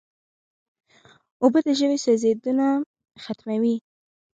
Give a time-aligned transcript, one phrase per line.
[1.43, 2.67] اوبه د ژبې سوځیدنه
[3.23, 3.75] ختموي.